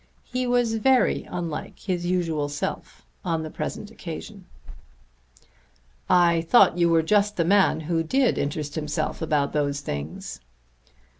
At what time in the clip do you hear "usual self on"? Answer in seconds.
2.07-3.43